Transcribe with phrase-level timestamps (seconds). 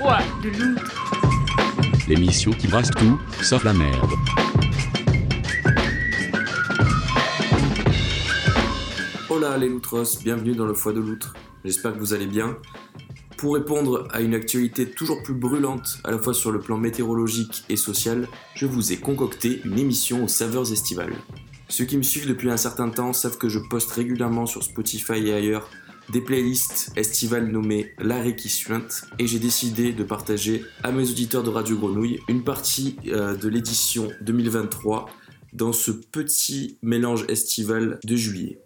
[0.00, 0.74] De.
[2.08, 4.10] L'émission qui brasse tout, sauf la merde.
[9.30, 11.34] Hola les loutros, bienvenue dans le foie de loutre.
[11.64, 12.56] J'espère que vous allez bien.
[13.36, 17.64] Pour répondre à une actualité toujours plus brûlante, à la fois sur le plan météorologique
[17.68, 18.26] et social,
[18.56, 21.14] je vous ai concocté une émission aux saveurs estivales.
[21.68, 25.28] Ceux qui me suivent depuis un certain temps savent que je poste régulièrement sur Spotify
[25.28, 25.70] et ailleurs
[26.10, 31.42] des playlists estivales nommées L'arrêt qui suinte et j'ai décidé de partager à mes auditeurs
[31.42, 35.06] de Radio Grenouille une partie euh, de l'édition 2023
[35.52, 38.58] dans ce petit mélange estival de juillet.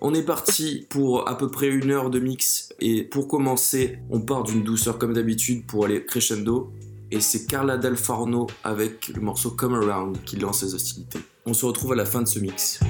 [0.00, 4.20] On est parti pour à peu près une heure de mix et pour commencer, on
[4.20, 6.72] part d'une douceur comme d'habitude pour aller crescendo
[7.10, 11.20] et c'est Carla Del Forno avec le morceau Come Around qui lance les hostilités.
[11.44, 12.80] On se retrouve à la fin de ce mix.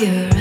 [0.00, 0.39] fire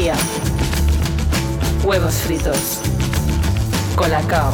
[0.00, 0.14] fría.
[1.84, 2.80] Huevos fritos.
[3.96, 4.52] Colacao.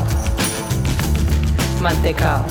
[1.80, 2.44] Mantecao.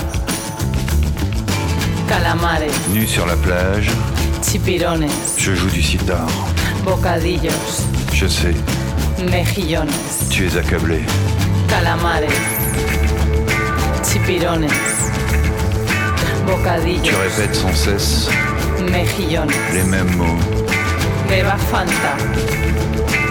[2.08, 2.72] Calamares.
[2.94, 3.90] Nu sur la plage,
[4.42, 5.10] Chipirones.
[5.38, 6.28] je joue du sitar.
[6.84, 7.84] Bocadillos.
[8.14, 8.56] Je sais,
[9.30, 9.92] Mejillones.
[10.30, 11.02] tu es accablé.
[11.68, 12.30] Calamares.
[14.04, 14.68] Chipirones.
[16.46, 17.02] Bocadillos.
[17.04, 18.30] Tu répètes sans cesse
[18.92, 19.52] Mejillones.
[19.74, 20.65] les mêmes mots.
[21.28, 22.16] Beba Fanta.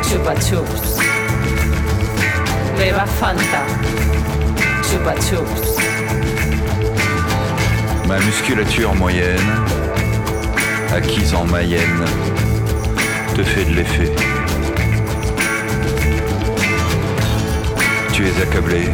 [0.03, 0.99] Chupa Chups.
[2.77, 3.63] Beba Fanta.
[4.83, 5.79] Chupa Chups.
[8.07, 9.41] Ma musculature moyenne,
[10.95, 12.05] acquise en Mayenne,
[13.35, 14.13] te fait de l'effet.
[18.13, 18.89] Tu es accablé.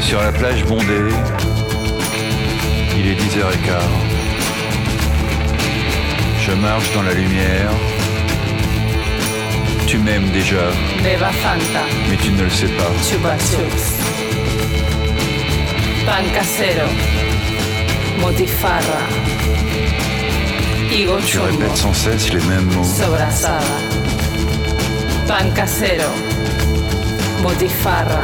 [0.00, 1.12] Sur la plage bondée,
[2.98, 4.15] il est 10h15.
[6.46, 7.70] Je marche dans la lumière.
[9.88, 10.70] Tu m'aimes déjà,
[11.02, 11.82] Beba Fanta.
[12.08, 12.90] mais tu ne le sais pas.
[13.02, 13.86] Chupa Chups.
[16.06, 16.88] Pan casero.
[18.20, 19.00] Motifarra.
[20.92, 22.84] Higo Tu répètes sans cesse les mêmes mots.
[22.84, 23.60] Sobrasada.
[25.26, 26.10] Pan casero.
[27.42, 28.22] Motifarra.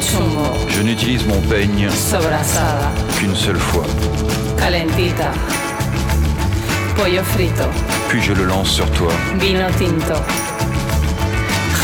[0.00, 0.52] Chumbo.
[0.68, 2.92] Je n'utilise mon peigne Sobrasada.
[3.18, 3.84] qu'une seule fois,
[4.58, 5.32] Calentita.
[6.96, 7.64] Pollo frito.
[8.08, 9.12] puis je le lance sur toi.
[9.38, 10.14] Vino tinto.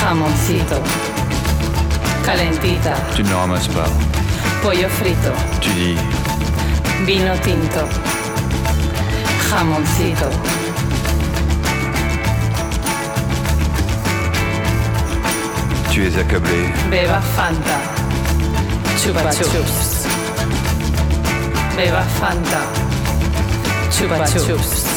[0.00, 0.82] Jamoncito.
[2.24, 2.94] Calentita.
[3.14, 3.88] Tu ne le ramasses pas.
[4.62, 5.32] Pollo frito.
[5.60, 5.96] Tu dis,
[7.06, 7.86] Vino tinto.
[9.50, 10.30] Jamoncito.
[15.92, 16.72] tu es accablé.
[16.90, 17.78] Beba Fanta.
[18.96, 20.06] Chupa Chups.
[21.76, 22.62] Beba Fanta.
[23.90, 24.91] Chupa Chups.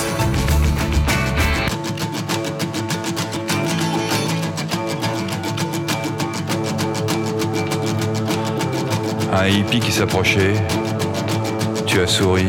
[9.38, 10.54] Un hippie qui s'approchait.
[11.86, 12.45] Tu as souri.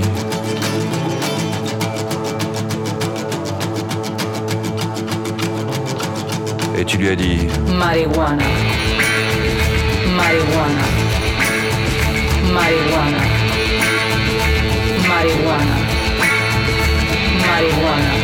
[6.79, 8.45] Et tu lui as dit, Marihuana.
[10.17, 10.87] Marihuana.
[12.55, 13.23] Marihuana.
[15.09, 15.77] Marihuana.
[17.47, 18.16] Marihuana.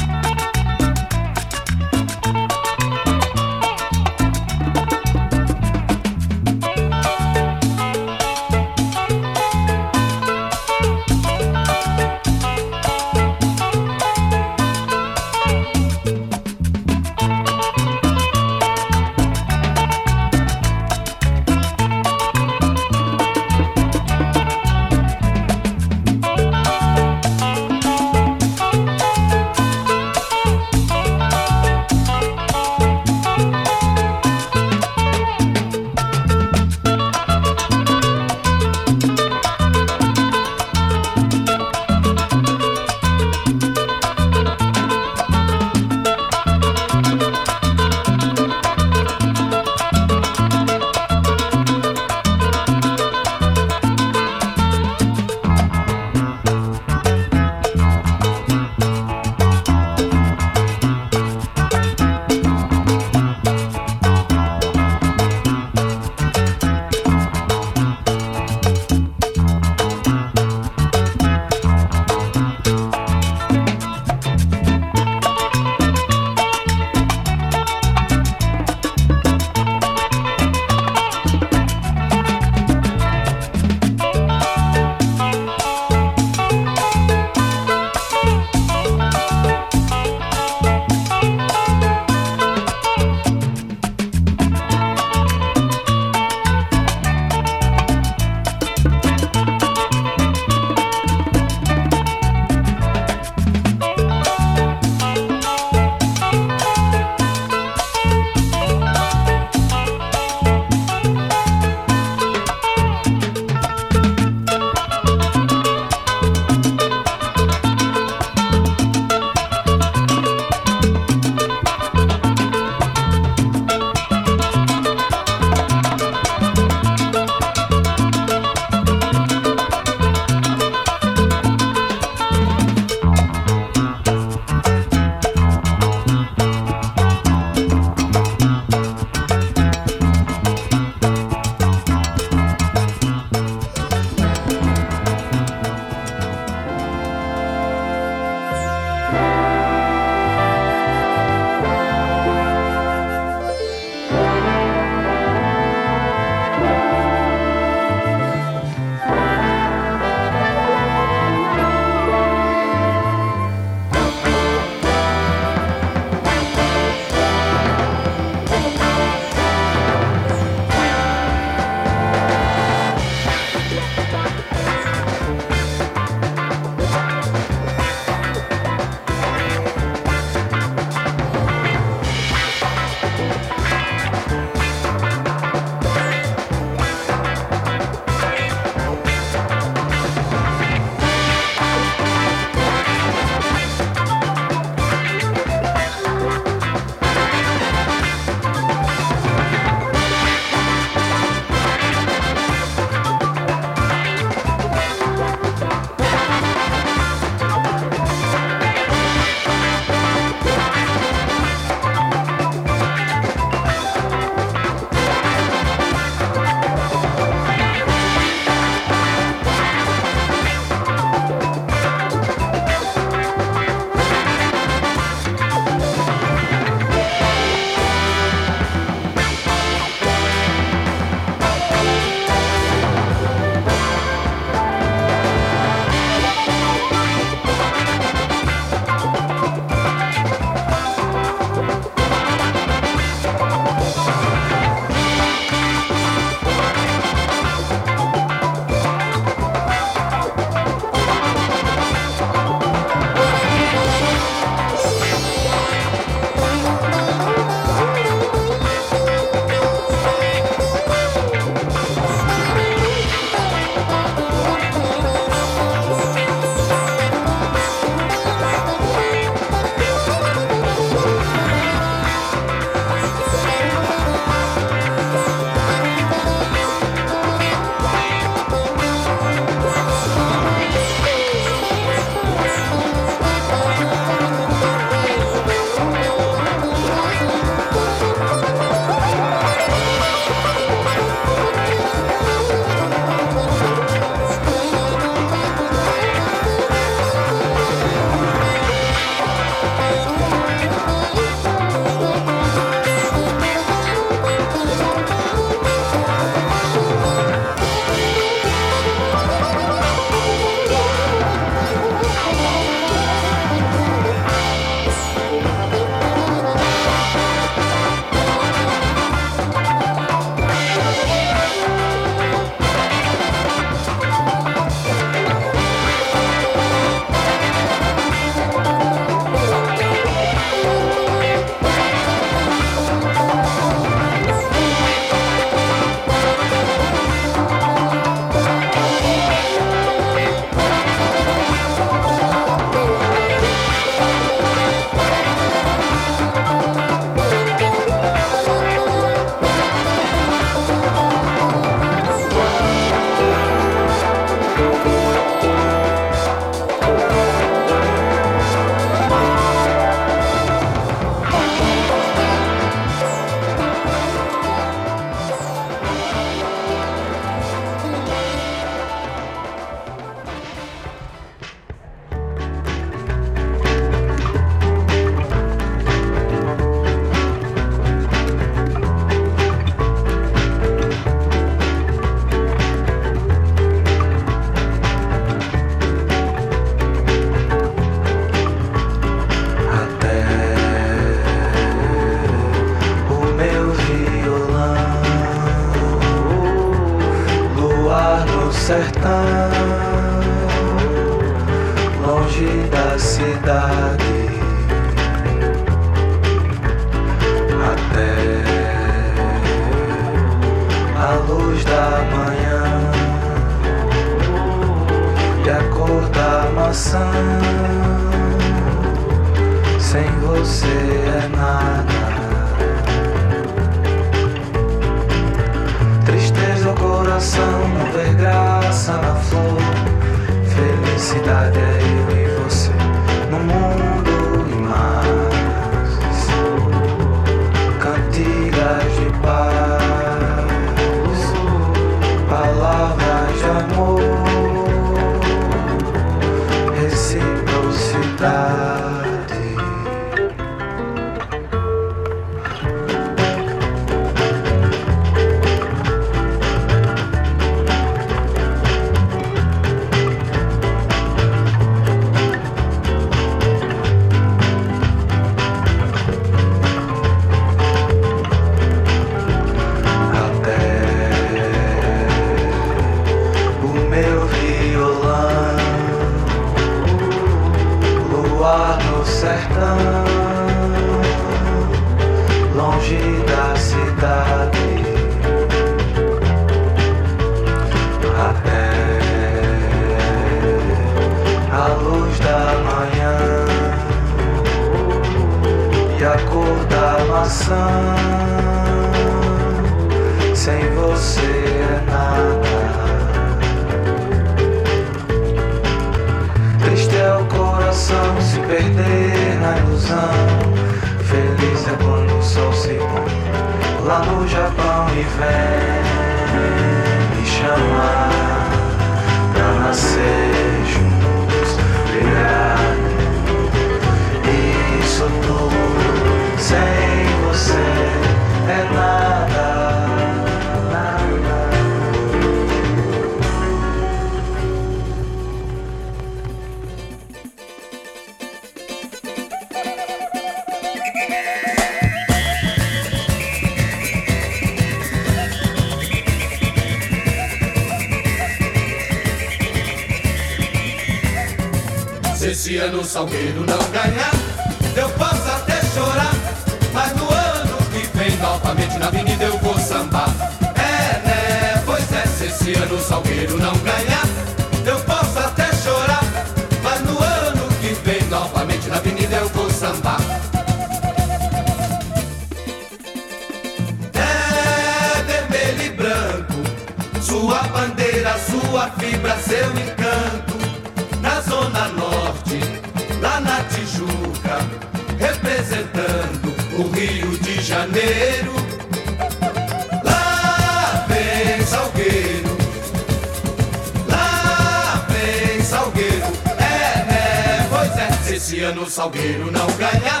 [598.74, 600.00] Salgueiro não ganhar,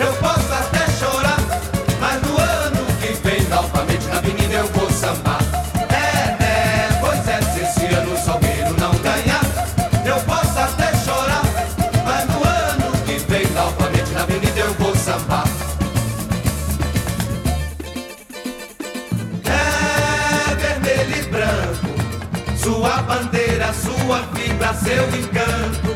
[0.00, 1.38] eu posso até chorar,
[2.00, 5.38] mas no ano que vem, novamente na avenida eu vou sambar.
[5.92, 9.44] É, é, pois é, se esse ano o Salgueiro não ganhar,
[10.04, 11.44] eu posso até chorar,
[12.04, 15.44] mas no ano que vem, novamente na avenida eu vou sambar.
[19.46, 25.89] É, vermelho e branco, sua bandeira, sua fibra, seu encanto.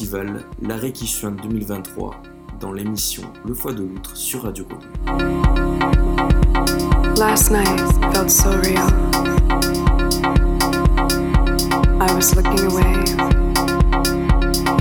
[0.00, 2.14] Mélange estival, l'arrêt qui suinte 2023,
[2.60, 5.40] dans l'émission Le Foie de l'Outre sur Radio Grenouille.
[7.18, 7.80] Last night
[8.12, 8.88] felt so real.
[12.00, 13.04] I was looking away.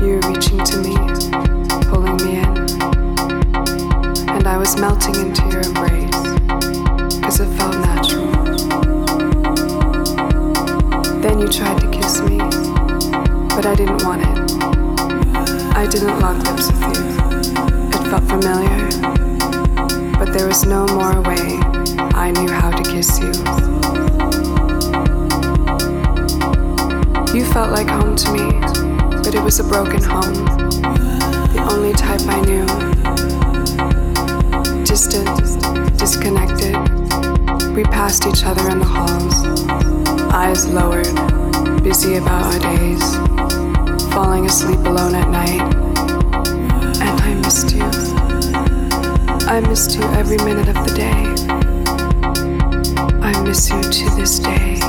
[0.01, 0.95] You reaching to me,
[1.89, 2.47] pulling me in.
[4.29, 6.15] And I was melting into your embrace,
[7.17, 8.27] because it felt natural.
[11.21, 12.37] Then you tried to kiss me,
[13.49, 14.28] but I didn't want it.
[15.89, 17.03] I didn't lock lips with you.
[17.89, 18.89] It felt familiar,
[20.19, 21.57] but there was no more way
[22.13, 23.31] I knew how to kiss you.
[27.35, 28.51] You felt like home to me,
[29.23, 30.45] but it was a broken home.
[31.55, 32.67] The only type I knew.
[34.83, 35.41] Distant,
[35.97, 36.75] disconnected.
[37.75, 39.43] We passed each other in the halls,
[40.31, 41.11] eyes lowered,
[41.81, 43.58] busy about our days,
[44.11, 45.61] falling asleep alone at night.
[47.01, 47.83] And I missed you.
[49.47, 51.23] I missed you every minute of the day.
[53.21, 54.79] I miss you to this day.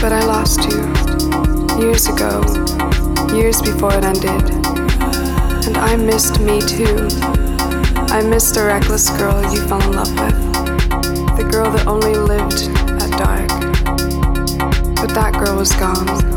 [0.00, 0.82] But I lost you
[1.82, 2.42] years ago,
[3.34, 4.50] years before it ended.
[5.66, 7.08] And I missed me too.
[8.10, 12.68] I missed the reckless girl you fell in love with, the girl that only lived
[13.02, 13.48] at dark.
[14.96, 16.33] But that girl was gone.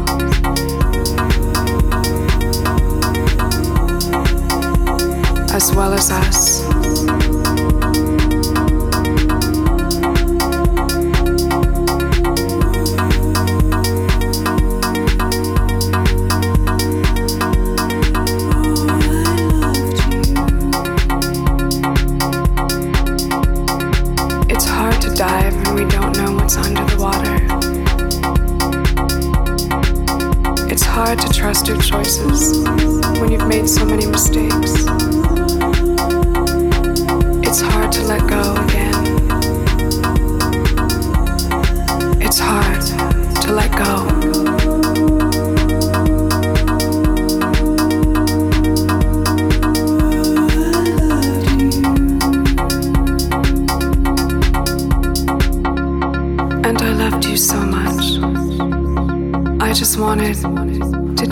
[5.57, 6.61] As well as us.
[24.47, 27.35] It's hard to dive when we don't know what's under the water.
[30.71, 32.59] It's hard to trust your choices
[33.19, 34.76] when you've made so many mistakes.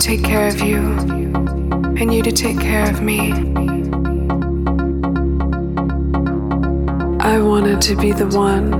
[0.06, 0.78] Take care of you
[1.98, 3.75] and you to take care of me.
[7.26, 8.72] I wanted to be the one.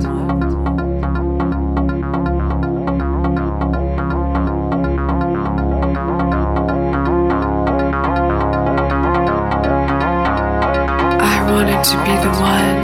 [11.20, 12.75] I wanted to be the one.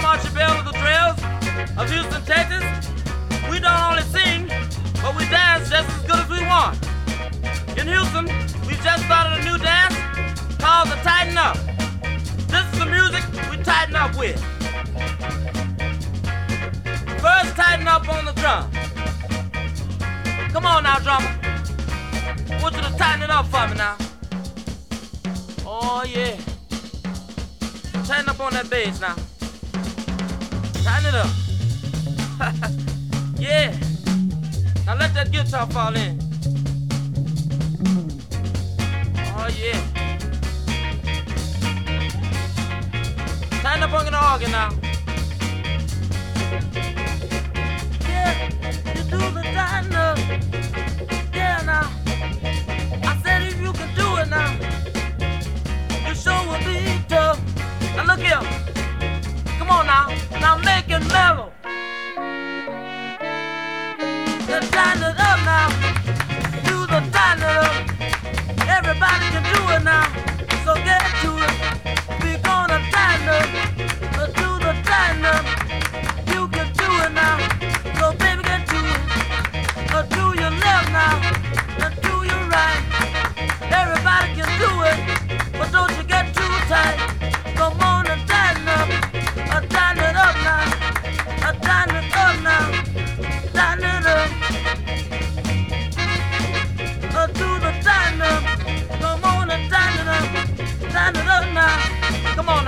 [0.00, 1.18] I'm Archie Bell of the Trails
[1.76, 2.64] of Houston, Texas.
[3.50, 4.48] We don't only sing,
[5.02, 6.78] but we dance just as good as we want.
[7.78, 8.24] In Houston,
[8.66, 9.94] we just started a new dance
[10.56, 11.54] called the Tighten Up.
[12.48, 14.40] This is the music we tighten up with.
[17.20, 18.70] First, tighten up on the drum.
[20.50, 21.28] Come on now, drummer.
[22.48, 23.96] I want you to tighten it up for me now.
[25.66, 26.40] Oh, yeah.
[28.06, 29.14] Tighten up on that bass now.
[30.86, 31.26] Up.
[33.38, 33.76] yeah.
[34.86, 36.18] Now let that guitar fall in.
[39.36, 39.80] Oh yeah.
[43.60, 44.70] Tighten up on the organ now.
[48.08, 48.48] Yeah,
[48.94, 49.42] you do the.
[51.34, 51.90] Yeah, now.
[53.02, 54.56] I said if you can do it now,
[57.08, 57.40] tough.
[57.96, 58.59] Now look here.
[60.40, 60.56] Now.
[60.56, 61.52] Now make it mellow.
[64.46, 65.68] Then tighten it up now.
[66.64, 67.74] Do the tighten it up.
[68.68, 70.29] Everybody can do it now.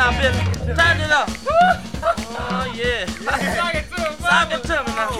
[0.02, 0.42] Now, Billy.
[0.74, 1.28] Tighten it up.
[1.44, 3.06] Oh, yeah.
[3.06, 5.10] Sock it to him, Sock it to me now.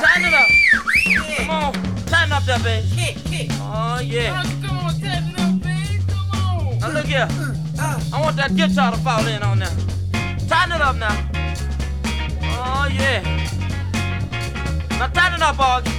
[0.00, 0.48] Tighten it up.
[1.36, 1.72] Come on.
[2.06, 3.48] Tighten up there, baby.
[3.60, 4.44] Oh, yeah.
[4.62, 6.78] Come on, turn up, baby, come on.
[6.78, 7.28] Now look here.
[8.14, 9.76] I want that guitar to fall in on there.
[10.48, 11.16] Tighten it up now.
[12.62, 13.22] Oh, yeah.
[14.98, 15.90] Now tighten it up, Augie.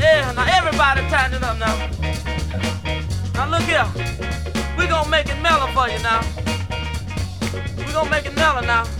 [0.00, 1.76] Yeah, now everybody tighten it up now.
[3.34, 4.19] Now look here.
[4.80, 6.22] We gonna make it mellow for you now.
[7.76, 8.99] We gonna make it mellow now.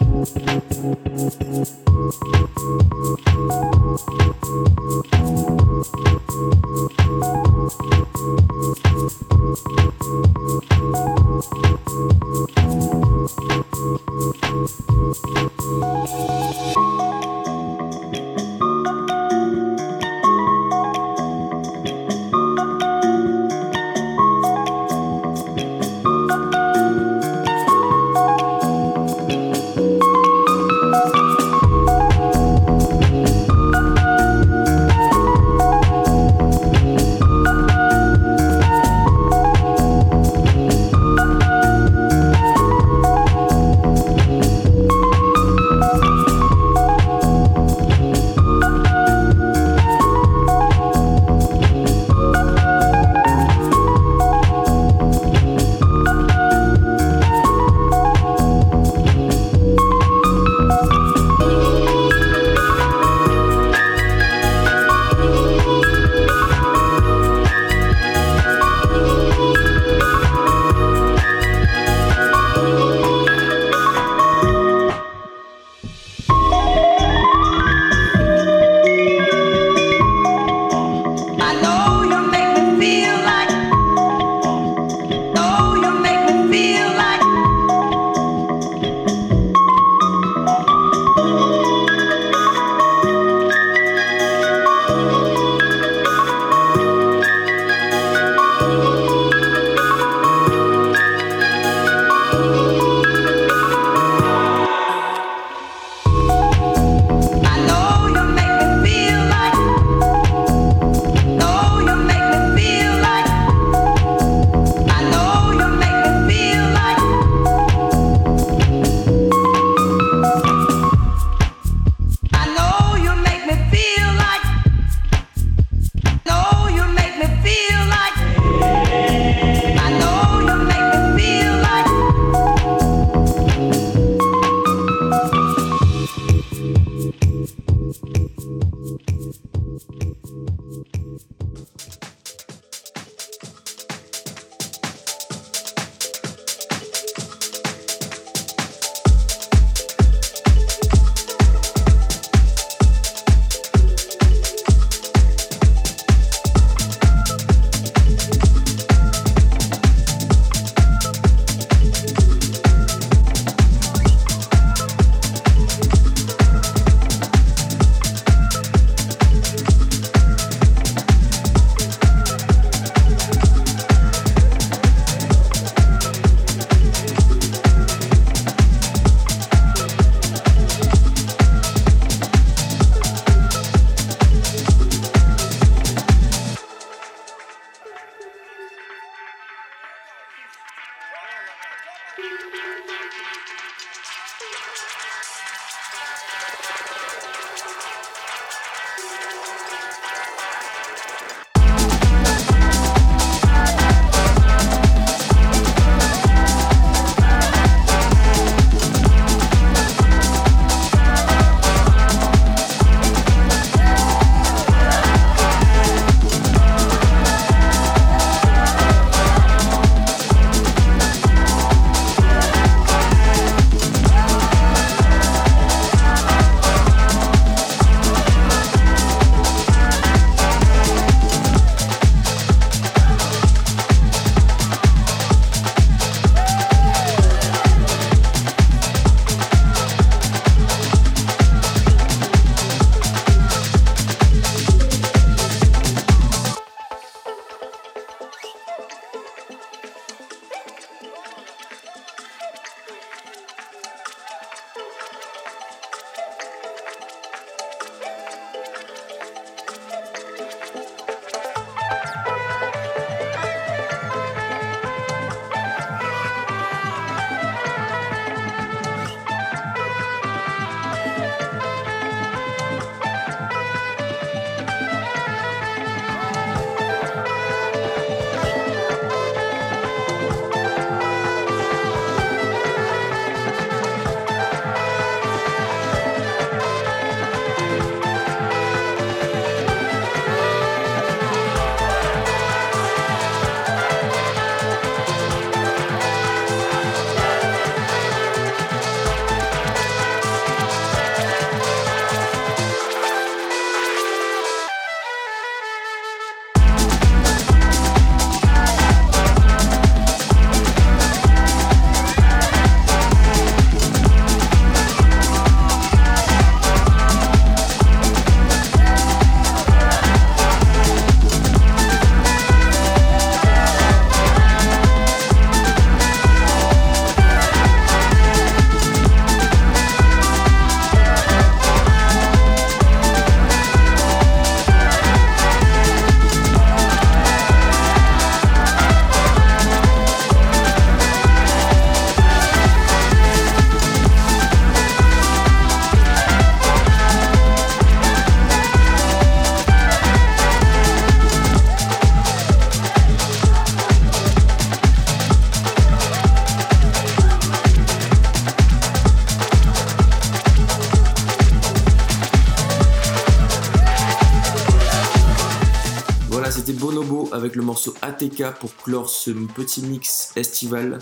[367.41, 370.99] avec le morceau ATK pour clore ce petit mix estival,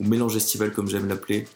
[0.00, 1.46] ou mélange estival comme j'aime l'appeler,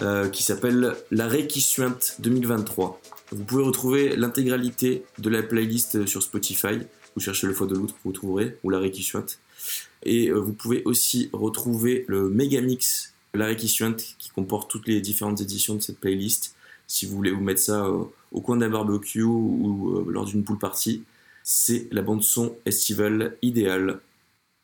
[0.00, 3.00] euh, qui s'appelle L'arrêt qui suinte 2023.
[3.32, 6.78] Vous pouvez retrouver l'intégralité de la playlist sur Spotify.
[7.16, 9.40] Vous cherchez le foie de l'outre, vous trouverez, ou l'arrêt qui suinte.
[10.04, 15.40] Et euh, vous pouvez aussi retrouver le méga mix L'arrêt qui comporte toutes les différentes
[15.40, 16.54] éditions de cette playlist.
[16.86, 20.58] Si vous voulez vous mettre ça euh, au coin d'un barbecue ou lors d'une pool
[20.58, 21.02] party,
[21.44, 24.00] c'est la bande son estivale idéale.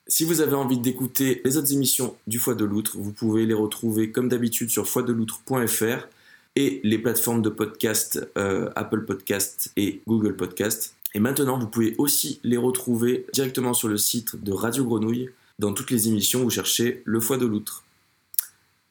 [0.06, 3.54] Si vous avez envie d'écouter les autres émissions du Foie de l'Outre, vous pouvez les
[3.54, 6.08] retrouver comme d'habitude sur foideloutre.fr
[6.56, 10.94] et les plateformes de podcast euh, Apple Podcast et Google Podcast.
[11.14, 15.28] Et maintenant, vous pouvez aussi les retrouver directement sur le site de Radio Grenouille.
[15.58, 17.84] Dans toutes les émissions, vous cherchez le Foie de l'Outre.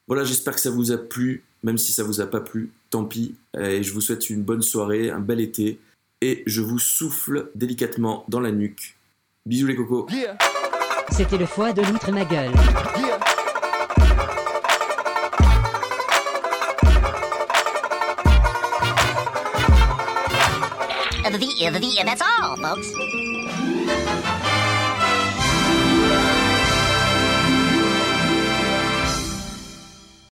[0.07, 3.05] Voilà, j'espère que ça vous a plu, même si ça vous a pas plu, tant
[3.05, 3.35] pis.
[3.59, 5.79] Et je vous souhaite une bonne soirée, un bel été.
[6.22, 8.97] Et je vous souffle délicatement dans la nuque.
[9.45, 10.07] Bisous les cocos.
[11.11, 12.51] C'était le foie de l'outre ma gueule.
[21.24, 21.38] The,
[21.70, 23.26] the, the, that's all, folks.